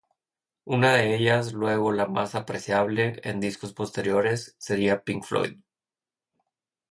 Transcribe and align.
Una 0.65 0.93
de 0.95 1.15
ellas, 1.15 1.53
luego 1.53 1.91
la 1.91 2.07
más 2.07 2.33
apreciable, 2.33 3.21
en 3.23 3.39
discos 3.39 3.71
posteriores, 3.73 4.55
sería 4.57 5.03
Pink 5.03 5.23
Floyd. 5.23 5.59